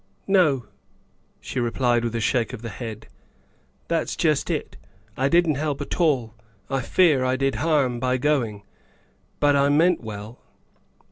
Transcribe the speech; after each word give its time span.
"No," 0.27 0.65
she 1.39 1.59
replied 1.59 2.03
with 2.03 2.15
a 2.15 2.19
shake 2.19 2.53
of 2.53 2.63
the 2.63 2.69
head," 2.71 3.07
that's 3.87 4.15
just 4.15 4.49
it. 4.49 4.75
I 5.15 5.29
didn't 5.29 5.57
help 5.61 5.79
at 5.79 5.99
all. 6.01 6.33
I 6.71 6.77
I 6.77 6.81
fear 6.81 7.23
I 7.23 7.35
did 7.35 7.53
harm 7.61 7.99
by 7.99 8.17
going. 8.17 8.63
But 9.39 9.55
I 9.55 9.69
meant 9.69 10.01
well." 10.01 10.41